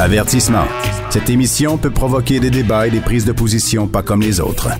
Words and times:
Avertissement. 0.00 0.64
Cette 1.08 1.30
émission 1.30 1.78
peut 1.78 1.90
provoquer 1.90 2.40
des 2.40 2.50
débats 2.50 2.88
et 2.88 2.90
des 2.90 3.00
prises 3.00 3.24
de 3.24 3.30
position 3.30 3.86
pas 3.86 4.02
comme 4.02 4.22
les 4.22 4.40
autres. 4.40 4.70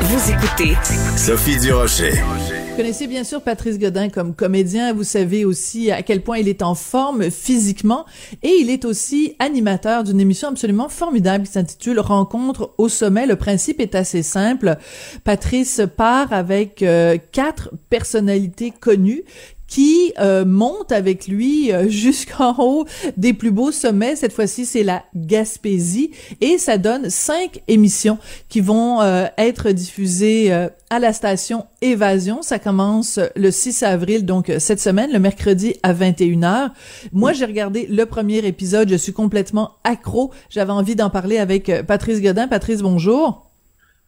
Vous 0.00 0.30
écoutez 0.30 0.76
Sophie 1.16 1.58
Durocher. 1.58 2.12
Vous 2.12 2.76
connaissez 2.76 3.08
bien 3.08 3.24
sûr 3.24 3.40
Patrice 3.42 3.80
Godin 3.80 4.08
comme 4.08 4.34
comédien. 4.34 4.92
Vous 4.92 5.02
savez 5.02 5.44
aussi 5.44 5.90
à 5.90 6.02
quel 6.02 6.22
point 6.22 6.38
il 6.38 6.46
est 6.46 6.62
en 6.62 6.76
forme 6.76 7.30
physiquement 7.30 8.04
et 8.44 8.58
il 8.60 8.70
est 8.70 8.84
aussi 8.84 9.34
animateur 9.40 10.04
d'une 10.04 10.20
émission 10.20 10.50
absolument 10.50 10.88
formidable 10.88 11.44
qui 11.44 11.52
s'intitule 11.52 11.98
Rencontre 11.98 12.74
au 12.78 12.88
sommet. 12.88 13.26
Le 13.26 13.34
principe 13.34 13.80
est 13.80 13.96
assez 13.96 14.22
simple. 14.22 14.76
Patrice 15.24 15.80
part 15.96 16.32
avec 16.32 16.82
euh, 16.82 17.16
quatre 17.32 17.70
personnalités 17.90 18.70
connues 18.70 19.24
qui 19.66 20.12
euh, 20.18 20.44
monte 20.44 20.92
avec 20.92 21.26
lui 21.26 21.72
euh, 21.72 21.88
jusqu'en 21.88 22.54
haut 22.58 22.84
des 23.16 23.32
plus 23.32 23.50
beaux 23.50 23.72
sommets. 23.72 24.16
Cette 24.16 24.32
fois-ci, 24.32 24.66
c'est 24.66 24.82
la 24.82 25.04
Gaspésie 25.14 26.10
et 26.40 26.58
ça 26.58 26.78
donne 26.78 27.10
cinq 27.10 27.62
émissions 27.68 28.18
qui 28.48 28.60
vont 28.60 29.00
euh, 29.00 29.26
être 29.38 29.70
diffusées 29.70 30.52
à 30.90 30.98
la 30.98 31.12
station 31.12 31.66
Évasion. 31.82 32.42
Ça 32.42 32.58
commence 32.58 33.18
le 33.34 33.50
6 33.50 33.82
avril, 33.82 34.24
donc 34.24 34.52
cette 34.58 34.80
semaine, 34.80 35.12
le 35.12 35.18
mercredi 35.18 35.74
à 35.82 35.92
21h. 35.92 36.70
Moi, 37.12 37.32
j'ai 37.32 37.44
regardé 37.44 37.86
le 37.86 38.04
premier 38.06 38.38
épisode. 38.38 38.88
Je 38.88 38.96
suis 38.96 39.12
complètement 39.12 39.72
accro. 39.84 40.32
J'avais 40.50 40.72
envie 40.72 40.96
d'en 40.96 41.10
parler 41.10 41.38
avec 41.38 41.70
Patrice 41.86 42.20
Godin. 42.20 42.48
Patrice, 42.48 42.82
bonjour. 42.82 43.50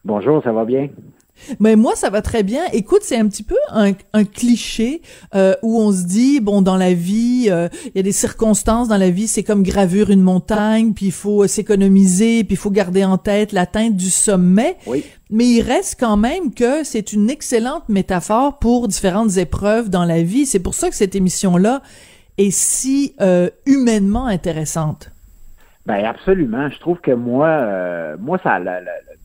Bonjour, 0.05 0.41
ça 0.43 0.51
va 0.51 0.65
bien? 0.65 0.89
Mais 1.59 1.75
moi, 1.75 1.95
ça 1.95 2.09
va 2.09 2.21
très 2.21 2.43
bien. 2.43 2.61
Écoute, 2.73 3.01
c'est 3.03 3.17
un 3.17 3.27
petit 3.27 3.43
peu 3.43 3.55
un, 3.69 3.91
un 4.13 4.25
cliché 4.25 5.01
euh, 5.35 5.55
où 5.63 5.79
on 5.79 5.91
se 5.91 6.03
dit, 6.03 6.39
bon, 6.39 6.61
dans 6.61 6.75
la 6.75 6.93
vie, 6.93 7.47
euh, 7.49 7.69
il 7.85 7.91
y 7.95 7.99
a 7.99 8.03
des 8.03 8.11
circonstances 8.11 8.87
dans 8.87 8.97
la 8.97 9.09
vie, 9.09 9.27
c'est 9.27 9.43
comme 9.43 9.63
gravure 9.63 10.09
une 10.09 10.21
montagne, 10.21 10.93
puis 10.93 11.07
il 11.07 11.11
faut 11.11 11.47
s'économiser, 11.47 12.43
puis 12.43 12.53
il 12.53 12.57
faut 12.57 12.71
garder 12.71 13.03
en 13.03 13.17
tête 13.17 13.51
l'atteinte 13.51 13.95
du 13.95 14.09
sommet. 14.09 14.77
Oui. 14.85 15.05
Mais 15.31 15.45
il 15.45 15.61
reste 15.61 15.97
quand 15.99 16.17
même 16.17 16.53
que 16.53 16.83
c'est 16.83 17.13
une 17.13 17.29
excellente 17.29 17.87
métaphore 17.87 18.59
pour 18.59 18.87
différentes 18.87 19.37
épreuves 19.37 19.89
dans 19.89 20.05
la 20.05 20.23
vie. 20.23 20.45
C'est 20.45 20.59
pour 20.59 20.73
ça 20.73 20.89
que 20.89 20.95
cette 20.95 21.15
émission-là 21.15 21.81
est 22.37 22.51
si 22.51 23.13
euh, 23.21 23.49
humainement 23.65 24.25
intéressante. 24.25 25.11
Ben 25.85 26.05
absolument. 26.05 26.69
Je 26.69 26.79
trouve 26.79 26.99
que 26.99 27.11
moi, 27.11 27.47
euh, 27.47 28.15
moi 28.19 28.39
ça, 28.43 28.59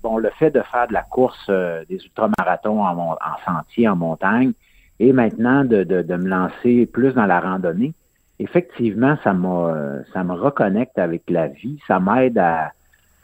bon, 0.05 0.19
le 0.19 0.31
fait 0.39 0.51
de 0.51 0.61
faire 0.61 0.87
de 0.87 0.93
la 0.93 1.03
course 1.03 1.47
euh, 1.49 1.83
des 1.89 1.97
ultramarathons 1.97 2.85
en, 2.85 2.97
en, 2.97 3.17
sentier, 3.45 3.89
en 3.89 3.97
montagne, 3.97 4.53
et 5.01 5.13
maintenant 5.13 5.65
de, 5.65 5.85
me 5.85 6.29
lancer 6.29 6.87
plus 6.87 7.15
dans 7.15 7.27
la 7.27 7.41
randonnée, 7.41 7.95
effectivement, 8.39 9.17
ça 9.25 9.33
m'a, 9.33 9.75
ça 10.13 10.23
me 10.23 10.35
reconnecte 10.35 10.99
avec 10.99 11.23
la 11.29 11.49
vie. 11.49 11.81
Ça 11.89 11.99
m'aide 11.99 12.39
à, 12.39 12.73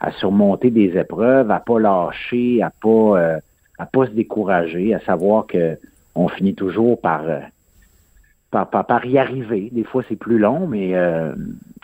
à, 0.01 0.11
surmonter 0.11 0.71
des 0.71 0.97
épreuves, 0.97 1.49
à 1.49 1.59
pas 1.59 1.79
lâcher, 1.79 2.61
à 2.61 2.71
pas, 2.71 2.89
euh, 2.89 3.39
à 3.77 3.85
pas 3.85 4.07
se 4.07 4.11
décourager, 4.11 4.93
à 4.93 4.99
savoir 4.99 5.47
que 5.47 5.77
on 6.13 6.27
finit 6.27 6.55
toujours 6.55 6.99
par 6.99 7.21
par, 8.51 8.69
par, 8.69 9.05
y 9.05 9.17
arriver. 9.17 9.69
Des 9.71 9.85
fois, 9.85 10.03
c'est 10.09 10.17
plus 10.17 10.37
long, 10.37 10.67
mais 10.67 10.93
euh, 10.93 11.33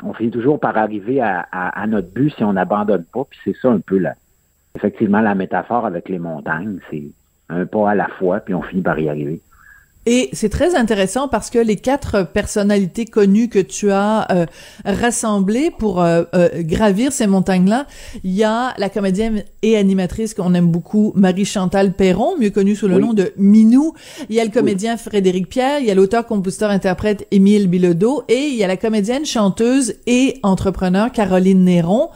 on 0.04 0.14
finit 0.14 0.32
toujours 0.32 0.60
par 0.60 0.78
arriver 0.78 1.22
à, 1.22 1.40
à, 1.50 1.88
notre 1.88 2.10
but 2.10 2.30
si 2.36 2.44
on 2.44 2.52
n'abandonne 2.54 3.06
pas. 3.06 3.24
Puis 3.24 3.40
c'est 3.46 3.56
ça 3.62 3.70
un 3.70 3.80
peu, 3.80 3.98
la, 3.98 4.16
effectivement, 4.78 5.22
la 5.22 5.36
métaphore 5.36 5.86
avec 5.86 6.08
les 6.08 6.20
montagnes. 6.20 6.80
C'est 6.90 7.04
un 7.50 7.66
pas 7.66 7.92
à 7.92 7.96
la 7.96 8.08
fois, 8.20 8.40
puis 8.40 8.54
on 8.54 8.62
finit 8.62 8.82
par 8.82 9.00
y 9.00 9.10
arriver. 9.10 9.42
Et 10.10 10.30
c'est 10.32 10.48
très 10.48 10.74
intéressant 10.74 11.28
parce 11.28 11.50
que 11.50 11.60
les 11.60 11.76
quatre 11.76 12.24
personnalités 12.24 13.04
connues 13.04 13.50
que 13.50 13.60
tu 13.60 13.92
as 13.92 14.26
euh, 14.32 14.46
rassemblées 14.86 15.70
pour 15.70 16.02
euh, 16.02 16.24
euh, 16.34 16.48
gravir 16.60 17.12
ces 17.12 17.28
montagnes-là, 17.28 17.88
il 18.24 18.32
y 18.32 18.46
a 18.46 18.74
la 18.78 18.90
comédienne 18.90 19.44
et 19.64 19.76
animatrice 19.76 20.34
qu'on 20.34 20.54
aime 20.54 20.68
beaucoup, 20.68 21.12
Marie-Chantal 21.16 21.92
Perron, 21.92 22.38
mieux 22.38 22.52
connue 22.52 22.78
sous 22.78 22.88
le 22.88 23.00
nom 23.00 23.12
de 23.12 23.34
Minou. 23.36 23.96
Il 24.30 24.36
y 24.38 24.40
a 24.40 24.46
le 24.46 24.52
comédien 24.52 24.96
Frédéric 24.96 25.50
Pierre, 25.50 25.80
il 25.82 25.88
y 25.88 25.92
a 25.92 25.96
l'auteur, 25.96 26.26
compositeur, 26.26 26.70
interprète 26.70 27.28
Émile 27.32 27.68
Bilodeau 27.68 28.24
et 28.30 28.48
il 28.48 28.56
y 28.56 28.64
a 28.64 28.68
la 28.68 28.78
comédienne, 28.78 29.26
chanteuse 29.26 29.96
et 30.08 30.40
entrepreneur 30.42 31.12
Caroline 31.12 31.66
Néron. 31.66 32.12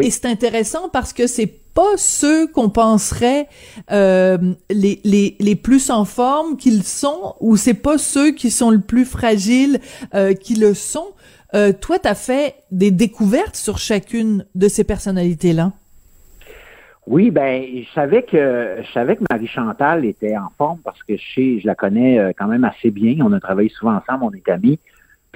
Et 0.00 0.10
c'est 0.10 0.26
intéressant 0.26 0.88
parce 0.90 1.12
que 1.12 1.26
c'est 1.26 1.52
pas 1.78 1.96
ceux 1.96 2.48
qu'on 2.48 2.70
penserait 2.70 3.46
euh, 3.92 4.36
les, 4.68 5.00
les, 5.04 5.36
les 5.38 5.54
plus 5.54 5.90
en 5.90 6.04
forme 6.04 6.56
qu'ils 6.56 6.82
sont, 6.82 7.36
ou 7.38 7.56
c'est 7.56 7.80
pas 7.80 7.98
ceux 7.98 8.32
qui 8.32 8.50
sont 8.50 8.72
le 8.72 8.80
plus 8.80 9.04
fragiles 9.04 9.78
euh, 10.12 10.34
qui 10.34 10.56
le 10.56 10.74
sont. 10.74 11.06
Euh, 11.54 11.72
toi, 11.72 12.00
tu 12.00 12.08
as 12.08 12.16
fait 12.16 12.56
des 12.72 12.90
découvertes 12.90 13.54
sur 13.54 13.78
chacune 13.78 14.44
de 14.56 14.66
ces 14.66 14.82
personnalités-là? 14.82 15.70
Oui, 17.06 17.30
ben, 17.30 17.62
je 17.62 17.88
savais 17.94 18.24
que 18.24 18.78
je 18.82 18.92
savais 18.92 19.14
que 19.14 19.22
Marie 19.30 19.46
Chantal 19.46 20.04
était 20.04 20.36
en 20.36 20.50
forme 20.58 20.80
parce 20.82 21.00
que 21.04 21.16
je 21.16 21.60
je 21.60 21.64
la 21.64 21.76
connais 21.76 22.34
quand 22.36 22.48
même 22.48 22.64
assez 22.64 22.90
bien. 22.90 23.24
On 23.24 23.32
a 23.32 23.38
travaillé 23.38 23.68
souvent 23.68 23.94
ensemble, 23.94 24.24
on 24.24 24.32
est 24.32 24.48
amis. 24.48 24.80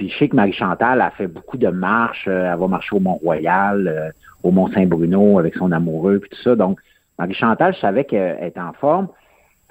Puis 0.03 0.11
je 0.11 0.17
sais 0.17 0.27
que 0.27 0.35
Marie 0.35 0.51
Chantal 0.51 0.99
a 0.99 1.11
fait 1.11 1.27
beaucoup 1.27 1.57
de 1.57 1.69
marches. 1.69 2.25
Euh, 2.27 2.51
elle 2.51 2.59
va 2.59 2.67
marcher 2.67 2.93
au 2.93 2.99
Mont-Royal 2.99 4.13
au 4.43 4.51
Mont-Saint-Bruno 4.51 5.39
avec 5.39 5.55
son 5.55 5.71
amoureux, 5.71 6.19
puis 6.19 6.29
tout 6.29 6.41
ça. 6.43 6.55
Donc, 6.55 6.79
Marie-Chantal, 7.17 7.73
je 7.73 7.79
savais 7.79 8.03
qu'elle 8.03 8.43
était 8.43 8.59
en 8.59 8.73
forme. 8.73 9.07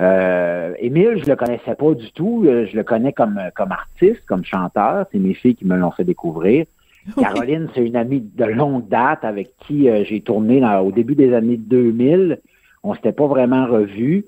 Euh, 0.01 0.73
Émile, 0.79 1.23
je 1.23 1.29
le 1.29 1.37
connaissais 1.37 1.75
pas 1.75 1.93
du 1.93 2.11
tout. 2.13 2.45
Euh, 2.47 2.67
je 2.67 2.77
le 2.77 2.83
connais 2.83 3.13
comme, 3.13 3.39
comme 3.55 3.73
artiste, 3.73 4.25
comme 4.27 4.45
chanteur. 4.45 5.07
C'est 5.13 5.19
mes 5.19 5.35
filles 5.35 5.55
qui 5.55 5.67
me 5.67 5.77
l'ont 5.77 5.91
fait 5.91 6.05
découvrir. 6.05 6.65
Caroline, 7.21 7.69
c'est 7.75 7.85
une 7.85 7.97
amie 7.97 8.21
de 8.21 8.45
longue 8.45 8.89
date 8.89 9.25
avec 9.25 9.51
qui 9.59 9.91
euh, 9.91 10.05
j'ai 10.05 10.21
tourné 10.21 10.65
au 10.79 10.93
début 10.93 11.15
des 11.15 11.35
années 11.35 11.59
2000. 11.59 12.41
On 12.83 12.95
s'était 12.95 13.13
pas 13.13 13.27
vraiment 13.27 13.67
revus. 13.67 14.25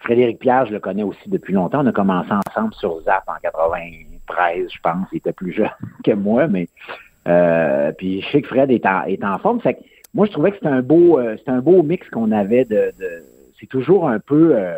Frédéric 0.00 0.38
Pierre, 0.38 0.66
je 0.66 0.72
le 0.72 0.80
connais 0.80 1.02
aussi 1.02 1.28
depuis 1.28 1.52
longtemps. 1.52 1.80
On 1.82 1.86
a 1.86 1.92
commencé 1.92 2.30
ensemble 2.32 2.74
sur 2.74 3.00
Zap 3.02 3.24
en 3.26 3.40
93, 3.42 4.70
je 4.72 4.78
pense. 4.80 5.06
Il 5.12 5.18
était 5.18 5.32
plus 5.32 5.52
jeune 5.52 5.70
que 6.04 6.12
moi, 6.12 6.46
mais 6.46 6.68
euh, 7.26 7.92
puis 7.92 8.22
je 8.22 8.30
sais 8.30 8.42
que 8.42 8.48
Fred 8.48 8.70
est 8.70 8.86
en, 8.86 9.38
forme. 9.38 9.60
Fait 9.60 9.78
moi, 10.14 10.26
je 10.26 10.32
trouvais 10.32 10.50
que 10.50 10.56
c'était 10.56 10.68
un 10.68 10.82
beau, 10.82 11.18
euh, 11.18 11.36
un 11.46 11.60
beau 11.60 11.82
mix 11.82 12.08
qu'on 12.08 12.32
avait 12.32 12.64
de, 12.64 12.92
c'est 13.60 13.66
toujours 13.66 14.08
un 14.08 14.18
peu, 14.18 14.56
euh, 14.56 14.76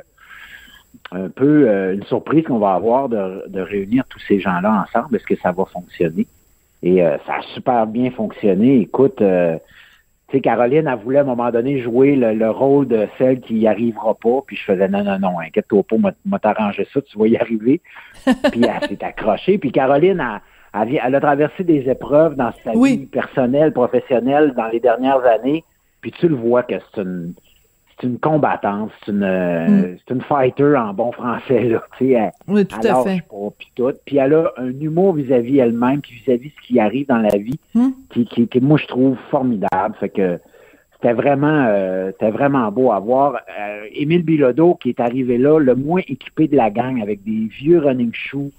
un 1.12 1.28
peu 1.28 1.68
une 1.92 2.04
surprise 2.04 2.44
qu'on 2.44 2.58
va 2.58 2.74
avoir 2.74 3.08
de, 3.08 3.44
de 3.48 3.60
réunir 3.60 4.04
tous 4.08 4.20
ces 4.20 4.40
gens-là 4.40 4.84
ensemble. 4.86 5.16
Est-ce 5.16 5.26
que 5.26 5.36
ça 5.36 5.52
va 5.52 5.64
fonctionner? 5.66 6.26
Et 6.82 7.00
ça 7.26 7.34
a 7.34 7.42
super 7.54 7.86
bien 7.86 8.10
fonctionné. 8.10 8.80
Écoute, 8.80 9.20
sais, 10.32 10.40
Caroline, 10.40 10.86
a 10.86 10.96
voulu 10.96 11.16
à 11.16 11.20
un 11.20 11.24
moment 11.24 11.50
donné 11.50 11.80
jouer 11.80 12.16
le, 12.16 12.50
rôle 12.50 12.86
de 12.86 13.08
celle 13.18 13.40
qui 13.40 13.54
n'y 13.54 13.66
arrivera 13.66 14.14
pas. 14.14 14.42
Puis 14.46 14.56
je 14.56 14.64
faisais 14.64 14.88
non, 14.88 15.04
non, 15.04 15.18
non, 15.18 15.40
inquiète-toi 15.40 15.82
pas, 15.82 15.96
moi 16.24 16.38
t'arranger 16.38 16.86
ça, 16.92 17.00
tu 17.02 17.18
vas 17.18 17.26
y 17.26 17.36
arriver. 17.36 17.80
puis 18.24 18.62
elle 18.64 18.88
s'est 18.88 19.04
accrochée. 19.04 19.58
Puis 19.58 19.72
Caroline 19.72 20.20
a 20.20 20.42
elle, 20.74 21.14
a 21.14 21.20
traversé 21.20 21.64
des 21.64 21.88
épreuves 21.88 22.36
dans 22.36 22.52
sa 22.64 22.72
vie 22.72 23.06
personnelle, 23.06 23.72
professionnelle 23.72 24.52
dans 24.54 24.68
les 24.68 24.80
dernières 24.80 25.24
années. 25.24 25.64
Puis 26.00 26.12
tu 26.12 26.28
le 26.28 26.36
vois 26.36 26.62
que 26.62 26.74
c'est 26.78 27.00
une, 27.00 27.34
c'est 28.00 28.06
une 28.06 28.18
combattante, 28.18 28.90
c'est 29.04 29.12
une, 29.12 29.20
mm. 29.20 29.96
c'est 29.98 30.14
une 30.14 30.22
fighter 30.22 30.76
en 30.76 30.92
bon 30.94 31.12
français. 31.12 31.64
Là, 31.64 31.82
tu 31.98 32.12
sais, 32.12 32.30
oui, 32.46 32.66
tout 32.66 32.78
à 32.84 33.02
fait. 33.02 33.22
puis, 33.58 33.68
tout. 33.74 33.92
puis 34.04 34.16
elle 34.18 34.34
a 34.34 34.52
un 34.56 34.70
humour 34.80 35.14
vis-à-vis 35.14 35.58
elle-même, 35.58 36.00
puis 36.00 36.22
vis-à-vis 36.24 36.50
ce 36.50 36.66
qui 36.66 36.80
arrive 36.80 37.06
dans 37.06 37.18
la 37.18 37.36
vie, 37.36 37.58
mm. 37.74 37.88
qui, 38.10 38.26
qui, 38.26 38.60
moi 38.60 38.78
je 38.78 38.86
trouve 38.86 39.16
formidable. 39.30 39.94
Fait 39.98 40.08
que 40.08 40.38
c'était 40.94 41.14
vraiment, 41.14 41.66
euh, 41.68 42.10
c'était 42.12 42.30
vraiment 42.30 42.70
beau 42.70 42.92
à 42.92 43.00
voir. 43.00 43.34
Euh, 43.58 43.84
Émile 43.92 44.22
Bilodeau 44.22 44.74
qui 44.74 44.90
est 44.90 45.00
arrivé 45.00 45.38
là, 45.38 45.58
le 45.58 45.74
moins 45.74 46.02
équipé 46.06 46.48
de 46.48 46.56
la 46.56 46.70
gang, 46.70 47.00
avec 47.00 47.22
des 47.24 47.46
vieux 47.46 47.78
running 47.78 48.12
shoes, 48.12 48.52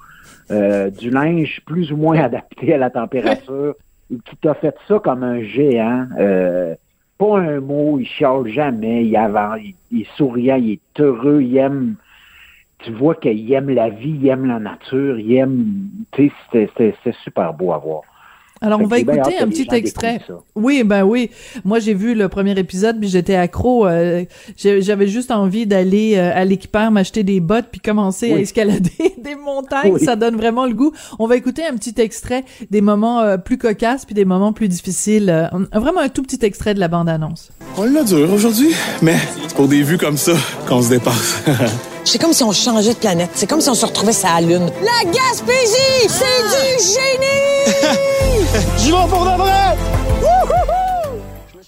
euh, 0.52 0.90
du 0.90 1.10
linge 1.10 1.62
plus 1.66 1.92
ou 1.92 1.98
moins 1.98 2.20
adapté 2.24 2.74
à 2.74 2.78
la 2.78 2.90
température, 2.90 3.76
qui 4.10 4.36
t'a 4.38 4.54
fait 4.54 4.76
ça 4.88 5.00
comme 5.00 5.24
un 5.24 5.42
géant. 5.44 6.08
Euh, 6.18 6.76
pas 7.20 7.40
un 7.40 7.60
mot, 7.60 8.00
il 8.00 8.08
chiale 8.08 8.48
jamais, 8.48 9.06
il 9.06 9.16
avance, 9.16 9.60
il, 9.92 10.02
est 10.02 10.18
souriant, 10.18 10.56
il 10.56 10.72
est 10.72 11.00
heureux, 11.00 11.42
il 11.44 11.58
aime. 11.58 11.96
Tu 12.80 12.94
vois 12.94 13.16
qu'il 13.16 13.52
aime 13.52 13.70
la 13.70 13.90
vie, 13.90 14.18
il 14.22 14.28
aime 14.28 14.46
la 14.46 14.58
nature, 14.58 15.20
il 15.20 15.34
aime. 15.34 15.90
Tu 16.14 16.32
sais, 16.52 16.70
c'est 16.78 17.16
super 17.24 17.54
beau 17.54 17.74
à 17.74 17.78
voir. 17.78 18.04
Alors, 18.62 18.82
on 18.82 18.88
va 18.88 19.00
écouter 19.00 19.38
un 19.40 19.48
petit 19.48 19.68
extrait. 19.72 20.22
Oui, 20.56 20.84
ben 20.84 21.04
oui. 21.04 21.30
Moi, 21.64 21.80
j'ai 21.80 21.94
vu 21.94 22.14
le 22.14 22.28
premier 22.28 22.58
épisode, 22.58 23.00
puis 23.00 23.10
j'étais 23.10 23.36
accro. 23.36 23.88
Euh, 23.88 24.26
j'avais 24.58 25.08
juste 25.08 25.32
envie 25.32 25.66
d'aller 25.66 26.16
euh, 26.18 26.32
à 26.34 26.46
l'équipeur, 26.46 26.92
m'acheter 26.92 27.24
des 27.24 27.40
bottes, 27.40 27.68
puis 27.72 27.80
commencer 27.80 28.34
à 28.34 28.40
escalader 28.40 28.92
des 29.18 29.36
montagnes. 29.36 29.98
Ça 30.00 30.16
donne 30.16 30.36
vraiment 30.36 30.66
le 30.66 30.74
goût. 30.74 30.92
On 31.20 31.28
va 31.28 31.38
écouter 31.38 31.66
un 31.66 31.76
petit 31.76 31.96
extrait 31.98 32.44
des 32.70 32.82
moments 32.82 33.22
euh, 33.22 33.38
plus 33.38 33.58
cocasses, 33.58 34.06
puis 34.06 34.16
des 34.16 34.26
moments 34.26 34.54
plus 34.54 34.68
difficiles. 34.68 35.50
vraiment 35.74 36.02
un 36.02 36.10
tout 36.10 36.24
petit 36.24 36.40
extrait 36.46 36.74
de 36.74 36.80
la 36.80 36.88
bande-annonce. 36.88 37.52
On 37.78 37.84
l'a 37.86 38.04
dur 38.04 38.32
aujourd'hui, 38.34 38.74
mais 39.02 39.16
c'est 39.48 39.56
pour 39.56 39.68
des 39.68 39.84
vues 39.84 39.98
comme 39.98 40.18
ça 40.18 40.34
qu'on 40.68 40.82
se 40.82 40.90
dépasse. 40.90 41.44
C'est 42.06 42.18
comme 42.18 42.34
si 42.34 42.44
on 42.44 42.52
changeait 42.52 42.94
de 42.94 42.98
planète. 42.98 43.30
C'est 43.36 43.48
comme 43.48 43.62
si 43.62 43.70
on 43.70 43.76
se 43.76 43.86
retrouvait 43.86 44.14
sur 44.14 44.30
la 44.30 44.42
Lune. 44.42 44.72
La 44.82 45.12
Gaspésie, 45.12 46.08
c'est 46.08 46.44
du 46.48 46.84
génie! 46.84 47.59
J'y 48.90 48.96
vais 48.96 49.08
pour 49.08 49.24
de 49.24 49.38
vrai! 49.38 49.78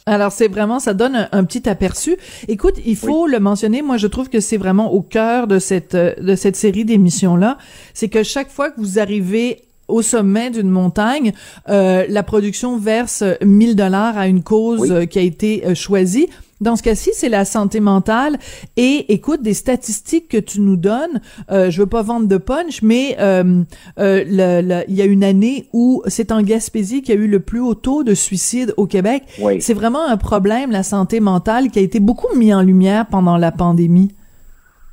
Alors 0.08 0.32
c'est 0.32 0.48
vraiment, 0.48 0.80
ça 0.80 0.96
donne 0.96 1.30
un, 1.32 1.44
petit 1.44 1.70
aperçu. 1.70 2.18
Écoute, 2.48 2.74
il 2.84 2.96
faut 2.96 3.28
le 3.28 3.40
mentionner. 3.40 3.84
Moi, 3.84 3.98
je 3.98 4.08
trouve 4.08 4.28
que 4.28 4.40
c'est 4.40 4.58
vraiment 4.58 4.92
au 4.92 5.04
cœur 5.04 5.46
de 5.46 5.60
cette 5.60 5.96
de 5.96 6.36
cette 6.36 6.56
série 6.56 6.84
d'émissions 6.84 7.36
là, 7.36 7.60
c'est 7.94 8.10
que 8.10 8.24
chaque 8.24 8.50
fois 8.50 8.72
que 8.72 8.82
vous 8.82 8.98
arrivez 8.98 9.62
au 9.88 10.02
sommet 10.02 10.50
d'une 10.50 10.72
montagne, 10.72 11.34
euh, 11.70 12.06
la 12.10 12.24
production 12.24 12.80
verse 12.80 13.24
1000 13.46 13.76
dollars 13.76 14.18
à 14.18 14.28
une 14.28 14.42
cause 14.42 14.92
qui 15.12 15.20
a 15.20 15.22
été 15.22 15.64
euh, 15.68 15.76
choisie. 15.76 16.28
Dans 16.62 16.76
ce 16.76 16.84
cas-ci, 16.84 17.10
c'est 17.14 17.28
la 17.28 17.44
santé 17.44 17.80
mentale. 17.80 18.38
Et 18.78 19.12
écoute, 19.12 19.42
des 19.42 19.56
statistiques 19.56 20.30
que 20.30 20.38
tu 20.38 20.62
nous 20.62 20.78
donnes, 20.78 21.20
euh, 21.50 21.72
je 21.72 21.82
veux 21.82 21.88
pas 21.88 22.04
vendre 22.04 22.28
de 22.28 22.38
punch, 22.38 22.84
mais 22.84 23.18
euh, 23.20 23.64
euh, 23.98 24.84
il 24.88 24.94
y 24.94 25.02
a 25.02 25.06
une 25.06 25.24
année 25.24 25.66
où 25.74 26.04
c'est 26.06 26.32
en 26.32 26.44
Gaspésie 26.44 27.02
qu'il 27.02 27.16
y 27.16 27.18
a 27.18 27.22
eu 27.22 27.28
le 27.28 27.40
plus 27.40 27.60
haut 27.60 27.74
taux 27.74 28.04
de 28.04 28.14
suicide 28.14 28.76
au 28.78 28.86
Québec. 28.86 29.24
C'est 29.60 29.74
vraiment 29.74 30.06
un 30.08 30.18
problème, 30.18 30.70
la 30.70 30.84
santé 30.84 31.20
mentale, 31.20 31.70
qui 31.70 31.80
a 31.80 31.82
été 31.82 32.00
beaucoup 32.00 32.34
mis 32.38 32.54
en 32.54 32.62
lumière 32.62 33.08
pendant 33.08 33.38
la 33.38 33.52
pandémie. 33.52 34.14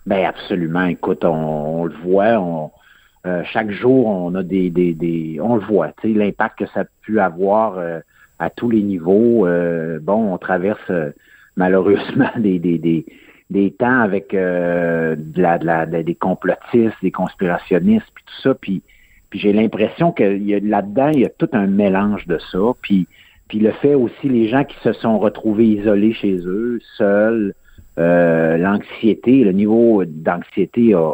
Ben 0.07 0.25
absolument. 0.25 0.87
Écoute, 0.87 1.23
on, 1.23 1.85
le 1.85 1.95
voit, 2.03 2.39
on, 2.41 2.71
euh, 3.27 3.43
chaque 3.53 3.71
jour, 3.73 4.07
on 4.07 4.35
a 4.37 4.43
des, 4.43 4.71
des, 4.71 4.95
des 4.95 5.39
on 5.43 5.57
le 5.57 5.67
voit, 5.67 5.89
tu 6.01 6.15
sais, 6.15 6.19
l'impact 6.19 6.61
que 6.61 6.67
ça 6.73 6.81
a 6.81 6.85
pu 7.03 7.21
avoir 7.21 7.79
à 8.39 8.49
tous 8.49 8.71
les 8.71 8.81
niveaux. 8.81 9.47
bon, 10.01 10.33
on 10.33 10.39
traverse 10.39 10.91
malheureusement 11.59 12.31
des, 12.39 12.59
des, 12.59 12.79
des, 12.79 13.05
des 13.51 13.71
temps 13.73 14.01
avec 14.01 14.33
euh, 14.33 15.15
des 15.17 16.15
complotistes, 16.15 16.97
des 17.03 17.11
conspirationnistes, 17.11 18.07
puis 18.15 18.25
tout 18.25 18.43
ça. 18.43 18.55
Puis, 18.55 18.83
j'ai 19.33 19.53
l'impression 19.53 20.13
que 20.13 20.25
là-dedans, 20.67 21.11
il 21.11 21.21
y 21.21 21.27
a 21.27 21.29
tout 21.29 21.51
un 21.53 21.67
mélange 21.67 22.27
de 22.27 22.39
ça. 22.51 22.59
Puis, 22.81 23.07
puis 23.49 23.59
le 23.59 23.73
fait 23.73 23.95
aussi, 23.95 24.29
les 24.29 24.49
gens 24.49 24.65
qui 24.65 24.77
se 24.83 24.93
sont 24.95 25.19
retrouvés 25.19 25.67
isolés 25.67 26.15
chez 26.15 26.39
eux, 26.47 26.81
seuls, 26.97 27.55
euh, 27.99 28.57
l'anxiété, 28.57 29.45
le 29.45 29.53
niveau 29.53 30.05
d'anxiété 30.07 30.95
a, 30.95 31.13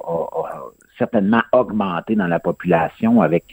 certainement 0.99 1.43
augmenté 1.53 2.15
dans 2.15 2.29
la 2.29 2.39
population 2.39 3.21
avec 3.21 3.45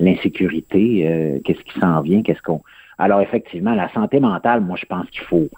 l'insécurité, 0.00 1.06
euh, 1.06 1.38
qu'est-ce 1.44 1.60
qui 1.60 1.78
s'en 1.78 2.00
vient, 2.00 2.22
qu'est-ce 2.22 2.42
qu'on... 2.42 2.60
Alors 2.98 3.20
effectivement, 3.20 3.74
la 3.74 3.88
santé 3.92 4.18
mentale, 4.18 4.60
moi 4.62 4.76
je 4.76 4.86
pense 4.86 5.08
qu'il 5.10 5.22
faut 5.22 5.48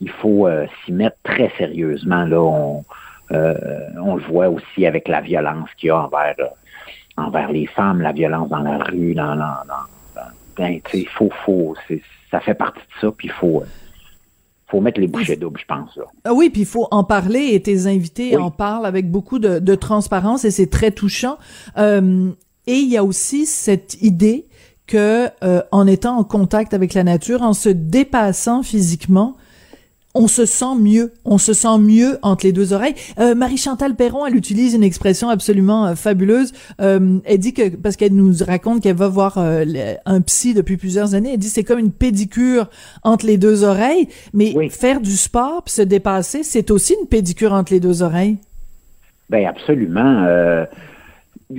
il 0.00 0.10
faut 0.10 0.46
euh, 0.46 0.66
s'y 0.84 0.92
mettre 0.92 1.16
très 1.22 1.50
sérieusement. 1.58 2.24
Là, 2.24 2.40
on, 2.40 2.84
euh, 3.32 3.54
on 4.02 4.16
le 4.16 4.22
voit 4.22 4.48
aussi 4.48 4.86
avec 4.86 5.08
la 5.08 5.20
violence 5.20 5.68
qu'il 5.76 5.88
y 5.88 5.90
a 5.90 5.98
envers, 5.98 6.34
euh, 6.38 6.46
envers 7.16 7.52
les 7.52 7.66
femmes, 7.66 8.00
la 8.00 8.12
violence 8.12 8.48
dans 8.48 8.60
la 8.60 8.78
rue, 8.78 9.14
dans, 9.14 9.36
dans, 9.36 9.64
dans, 9.68 10.22
ben, 10.56 10.80
faut, 11.16 11.30
faut, 11.44 11.74
ça 12.30 12.40
fait 12.40 12.54
partie 12.54 12.80
de 12.80 13.00
ça, 13.00 13.12
puis 13.16 13.28
il 13.28 13.32
faut 13.32 13.62
faut 14.66 14.80
mettre 14.80 15.00
les 15.00 15.08
bouchées 15.08 15.34
doubles, 15.34 15.58
je 15.58 15.66
pense. 15.66 15.96
Là. 15.96 16.04
Ah 16.24 16.32
oui, 16.32 16.48
puis 16.48 16.60
il 16.60 16.66
faut 16.66 16.86
en 16.92 17.02
parler 17.02 17.54
et 17.54 17.60
tes 17.60 17.88
invités 17.88 18.36
en 18.36 18.52
parlent 18.52 18.86
avec 18.86 19.10
beaucoup 19.10 19.40
de, 19.40 19.58
de 19.58 19.74
transparence 19.74 20.44
et 20.44 20.52
c'est 20.52 20.70
très 20.70 20.92
touchant. 20.92 21.38
Euh, 21.76 22.30
et 22.68 22.74
il 22.74 22.88
y 22.88 22.96
a 22.96 23.02
aussi 23.02 23.46
cette 23.46 24.00
idée 24.00 24.46
que 24.86 25.28
en 25.72 25.88
étant 25.88 26.18
en 26.18 26.24
contact 26.24 26.72
avec 26.72 26.94
la 26.94 27.02
nature, 27.02 27.42
en 27.42 27.52
se 27.52 27.68
dépassant 27.68 28.62
physiquement, 28.62 29.36
on 30.14 30.26
se 30.26 30.44
sent 30.44 30.74
mieux, 30.78 31.12
on 31.24 31.38
se 31.38 31.52
sent 31.52 31.78
mieux 31.78 32.18
entre 32.22 32.44
les 32.44 32.52
deux 32.52 32.72
oreilles. 32.72 32.94
Euh, 33.18 33.34
Marie-Chantal 33.34 33.94
Perron, 33.94 34.26
elle 34.26 34.36
utilise 34.36 34.74
une 34.74 34.82
expression 34.82 35.28
absolument 35.28 35.86
euh, 35.86 35.94
fabuleuse. 35.94 36.52
Euh, 36.80 37.18
elle 37.24 37.38
dit 37.38 37.54
que 37.54 37.76
parce 37.76 37.96
qu'elle 37.96 38.14
nous 38.14 38.32
raconte 38.44 38.82
qu'elle 38.82 38.96
va 38.96 39.08
voir 39.08 39.38
un 39.38 40.20
psy 40.22 40.54
depuis 40.54 40.76
plusieurs 40.76 41.14
années, 41.14 41.34
elle 41.34 41.38
dit 41.38 41.48
c'est 41.48 41.64
comme 41.64 41.78
une 41.78 41.92
pédicure 41.92 42.68
entre 43.02 43.26
les 43.26 43.38
deux 43.38 43.64
oreilles, 43.64 44.08
mais 44.34 44.68
faire 44.70 45.00
du 45.00 45.12
sport 45.12 45.62
puis 45.64 45.74
se 45.74 45.82
dépasser, 45.82 46.42
c'est 46.42 46.70
aussi 46.70 46.96
une 47.00 47.06
pédicure 47.06 47.52
entre 47.52 47.72
les 47.72 47.80
deux 47.80 48.02
oreilles. 48.02 48.38
Ben 49.28 49.46
absolument. 49.46 50.26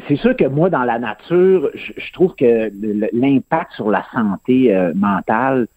c'est 0.08 0.18
sûr 0.18 0.36
que 0.36 0.46
moi, 0.46 0.70
dans 0.70 0.84
la 0.84 1.00
nature, 1.00 1.70
je 1.76 2.14
trouve 2.14 2.36
que 2.36 2.72
l'impact 3.14 3.74
sur 3.74 3.90
la 3.90 4.04
santé 4.14 4.76
mentale 4.96 5.68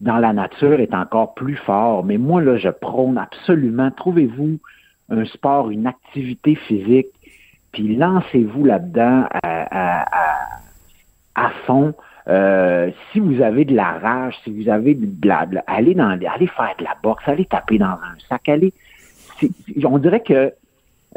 dans 0.00 0.18
la 0.18 0.32
nature 0.32 0.80
est 0.80 0.94
encore 0.94 1.34
plus 1.34 1.56
fort. 1.56 2.04
Mais 2.04 2.18
moi, 2.18 2.42
là, 2.42 2.56
je 2.56 2.68
prône 2.68 3.18
absolument, 3.18 3.90
trouvez-vous 3.90 4.58
un 5.10 5.24
sport, 5.26 5.70
une 5.70 5.86
activité 5.86 6.54
physique, 6.54 7.08
puis 7.72 7.96
lancez-vous 7.96 8.64
là-dedans 8.64 9.26
à, 9.42 11.50
fond. 11.66 11.94
Euh, 12.28 12.90
si 13.12 13.20
vous 13.20 13.40
avez 13.40 13.64
de 13.64 13.74
la 13.74 13.98
rage, 13.98 14.34
si 14.42 14.50
vous 14.50 14.68
avez 14.68 14.94
de 14.94 15.28
la, 15.28 15.46
allez 15.66 15.94
dans, 15.94 16.10
allez 16.10 16.48
faire 16.48 16.74
de 16.78 16.84
la 16.84 16.96
boxe, 17.02 17.22
allez 17.26 17.44
taper 17.44 17.78
dans 17.78 17.86
un 17.86 18.16
sac, 18.28 18.48
allez. 18.48 18.72
On 19.84 19.98
dirait 19.98 20.22
que 20.22 20.52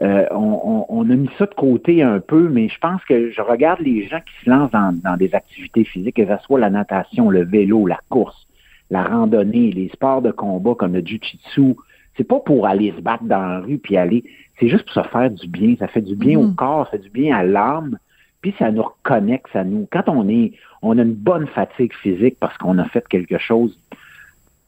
euh, 0.01 0.25
on, 0.31 1.09
a 1.09 1.15
mis 1.15 1.29
ça 1.37 1.45
de 1.45 1.53
côté 1.55 2.03
un 2.03 2.19
peu, 2.19 2.47
mais 2.47 2.69
je 2.69 2.77
pense 2.79 3.03
que 3.05 3.31
je 3.31 3.41
regarde 3.41 3.81
les 3.81 4.07
gens 4.07 4.19
qui 4.19 4.45
se 4.45 4.49
lancent 4.49 4.71
dans, 4.71 4.97
dans 5.03 5.17
des 5.17 5.33
activités 5.33 5.83
physiques, 5.83 6.15
que 6.15 6.25
ce 6.25 6.43
soit 6.43 6.59
la 6.59 6.69
natation, 6.69 7.29
le 7.29 7.43
vélo, 7.43 7.87
la 7.87 7.99
course, 8.09 8.47
la 8.89 9.03
randonnée, 9.03 9.71
les 9.71 9.89
sports 9.89 10.21
de 10.21 10.31
combat 10.31 10.75
comme 10.75 10.93
le 10.93 11.05
jiu-jitsu, 11.05 11.75
c'est 12.17 12.23
pas 12.23 12.39
pour 12.39 12.67
aller 12.67 12.93
se 12.95 13.01
battre 13.01 13.23
dans 13.23 13.39
la 13.39 13.59
rue 13.59 13.77
puis 13.77 13.95
aller, 13.95 14.23
c'est 14.59 14.67
juste 14.67 14.83
pour 14.85 15.03
se 15.03 15.09
faire 15.09 15.29
du 15.29 15.47
bien. 15.47 15.75
Ça 15.79 15.87
fait 15.87 16.01
du 16.01 16.15
bien 16.15 16.37
au 16.37 16.47
mm. 16.47 16.55
corps, 16.55 16.85
ça 16.85 16.91
fait 16.91 17.03
du 17.03 17.09
bien 17.09 17.35
à 17.35 17.43
l'âme, 17.43 17.97
puis 18.41 18.53
ça 18.59 18.71
nous 18.71 18.83
reconnecte, 18.83 19.47
ça 19.53 19.63
nous. 19.63 19.87
Quand 19.91 20.07
on 20.07 20.27
est, 20.27 20.53
on 20.81 20.97
a 20.97 21.01
une 21.01 21.13
bonne 21.13 21.47
fatigue 21.47 21.93
physique 21.93 22.37
parce 22.39 22.57
qu'on 22.57 22.77
a 22.77 22.85
fait 22.85 23.07
quelque 23.07 23.37
chose 23.37 23.77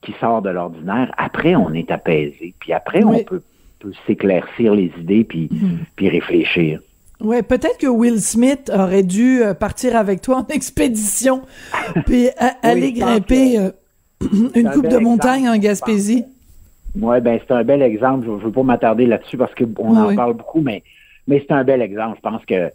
qui 0.01 0.13
sort 0.19 0.41
de 0.41 0.49
l'ordinaire, 0.49 1.13
après 1.17 1.55
on 1.55 1.73
est 1.73 1.91
apaisé, 1.91 2.53
puis 2.59 2.73
après 2.73 3.03
on 3.03 3.23
peut, 3.23 3.41
s'éclaircir 4.05 4.75
les 4.75 4.91
idées 4.99 5.23
puis, 5.23 5.49
mm. 5.51 5.79
puis 5.95 6.09
réfléchir. 6.09 6.79
Ouais, 7.19 7.43
peut-être 7.43 7.77
que 7.77 7.87
Will 7.87 8.19
Smith 8.19 8.71
aurait 8.73 9.03
dû 9.03 9.43
euh, 9.43 9.53
partir 9.53 9.95
avec 9.95 10.21
toi 10.21 10.37
en 10.37 10.47
expédition, 10.53 11.41
puis 12.05 12.29
aller 12.63 12.93
grimper. 12.93 13.71
Une 14.55 14.69
coupe 14.69 14.87
de 14.87 14.97
montagne 14.97 15.49
en 15.49 15.57
Gaspésie. 15.57 16.25
Oui, 16.99 17.21
ben 17.21 17.39
c'est 17.45 17.53
un 17.53 17.63
bel 17.63 17.81
exemple. 17.81 18.25
Je 18.25 18.31
ne 18.31 18.37
veux 18.37 18.51
pas 18.51 18.63
m'attarder 18.63 19.05
là-dessus 19.05 19.37
parce 19.37 19.53
qu'on 19.55 19.95
en 19.95 20.15
parle 20.15 20.33
beaucoup, 20.33 20.61
mais, 20.61 20.83
mais 21.27 21.43
c'est 21.45 21.53
un 21.53 21.63
bel 21.63 21.81
exemple. 21.81 22.17
Je 22.17 22.29
pense 22.29 22.45
que 22.45 22.71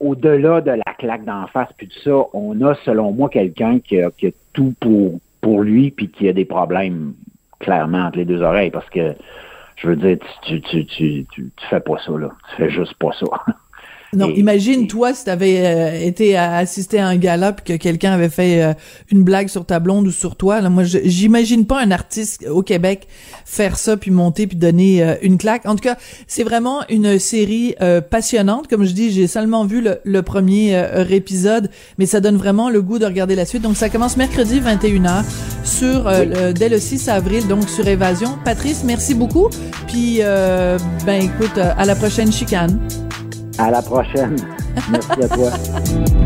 au-delà 0.00 0.60
de 0.60 0.70
la 0.70 0.94
claque 0.98 1.24
d'en 1.24 1.46
face 1.46 1.68
puis 1.76 1.88
tout 1.88 2.00
ça, 2.04 2.26
on 2.32 2.60
a, 2.62 2.74
selon 2.84 3.12
moi, 3.12 3.28
quelqu'un 3.28 3.80
qui 3.80 4.00
a, 4.00 4.10
tout 4.52 4.74
pour, 4.80 5.20
pour 5.40 5.62
lui 5.62 5.90
puis 5.90 6.08
qui 6.08 6.28
a 6.28 6.32
des 6.32 6.44
problèmes 6.44 7.14
clairement 7.58 8.06
entre 8.06 8.18
les 8.18 8.24
deux 8.24 8.42
oreilles 8.42 8.70
parce 8.70 8.88
que 8.90 9.14
je 9.76 9.88
veux 9.88 9.96
dire, 9.96 10.18
tu, 10.42 10.60
tu, 10.60 10.84
tu 10.86 11.50
fais 11.68 11.80
pas 11.80 11.98
ça, 12.04 12.12
là. 12.12 12.30
Tu 12.50 12.56
fais 12.56 12.70
juste 12.70 12.94
pas 12.94 13.12
ça. 13.18 13.26
Non, 14.14 14.28
imagine 14.28 14.88
toi 14.88 15.14
si 15.14 15.24
t'avais 15.24 15.64
euh, 15.64 16.06
été 16.06 16.36
à 16.36 16.56
assister 16.56 16.98
à 16.98 17.06
un 17.06 17.16
gala 17.16 17.54
puis 17.54 17.64
que 17.64 17.82
quelqu'un 17.82 18.12
avait 18.12 18.28
fait 18.28 18.62
euh, 18.62 18.74
une 19.10 19.22
blague 19.22 19.48
sur 19.48 19.64
ta 19.64 19.80
blonde 19.80 20.06
ou 20.06 20.10
sur 20.10 20.36
toi. 20.36 20.60
Là, 20.60 20.68
moi, 20.68 20.82
j'imagine 20.84 21.64
pas 21.64 21.80
un 21.80 21.90
artiste 21.90 22.46
au 22.46 22.62
Québec 22.62 23.08
faire 23.46 23.78
ça 23.78 23.96
puis 23.96 24.10
monter 24.10 24.46
puis 24.46 24.58
donner 24.58 25.02
euh, 25.02 25.14
une 25.22 25.38
claque. 25.38 25.64
En 25.64 25.76
tout 25.76 25.82
cas, 25.82 25.96
c'est 26.26 26.42
vraiment 26.42 26.80
une 26.90 27.18
série 27.18 27.74
passionnante. 28.10 28.68
Comme 28.68 28.84
je 28.84 28.92
dis, 28.92 29.10
j'ai 29.12 29.26
seulement 29.26 29.64
vu 29.64 29.82
le, 30.04 30.22
premier 30.22 30.86
épisode, 31.10 31.70
mais 31.98 32.06
ça 32.06 32.20
donne 32.20 32.36
vraiment 32.36 32.68
le 32.68 32.82
goût 32.82 32.98
de 32.98 33.06
regarder 33.06 33.34
la 33.34 33.46
suite. 33.46 33.62
Donc, 33.62 33.76
ça 33.76 33.88
commence 33.88 34.16
mercredi 34.16 34.60
21h 34.60 35.24
sur 35.64 36.10
dès 36.54 36.68
le 36.68 36.78
6 36.78 37.08
avril, 37.08 37.46
donc 37.48 37.68
sur 37.68 37.86
Évasion. 37.86 38.38
Patrice, 38.44 38.82
merci 38.84 39.14
beaucoup. 39.14 39.48
Puis, 39.88 40.20
ben 40.20 41.22
écoute, 41.22 41.58
à 41.58 41.84
la 41.84 41.94
prochaine 41.94 42.30
chicane. 42.30 42.78
À 43.58 43.70
la 43.70 43.82
prochaine. 43.82 44.36
Merci 44.90 45.22
à 45.22 45.28
toi. 45.28 45.50